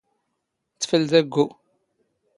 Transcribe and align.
ⵜⴼⵍⴷ 0.81 1.11
ⴰⴳⴳⵓ? 1.19 1.47